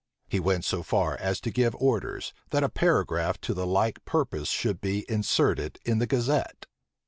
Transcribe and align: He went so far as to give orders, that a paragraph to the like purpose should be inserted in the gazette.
He 0.27 0.39
went 0.39 0.65
so 0.65 0.81
far 0.81 1.15
as 1.17 1.39
to 1.41 1.51
give 1.51 1.75
orders, 1.75 2.33
that 2.49 2.63
a 2.63 2.69
paragraph 2.69 3.39
to 3.41 3.53
the 3.53 3.67
like 3.67 4.03
purpose 4.03 4.49
should 4.49 4.81
be 4.81 5.05
inserted 5.07 5.77
in 5.85 5.99
the 5.99 6.07
gazette. 6.07 6.65